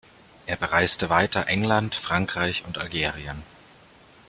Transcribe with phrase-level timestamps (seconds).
[0.47, 3.43] Er bereiste weiter England, Frankreich und Algerien.